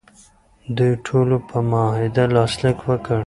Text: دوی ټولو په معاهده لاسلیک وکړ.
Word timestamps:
دوی 0.77 0.93
ټولو 1.05 1.35
په 1.49 1.57
معاهده 1.69 2.23
لاسلیک 2.35 2.77
وکړ. 2.89 3.19